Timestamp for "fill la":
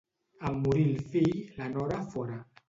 1.11-1.69